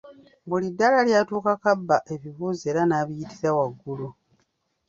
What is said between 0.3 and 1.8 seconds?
Buli ddaala lyatuukako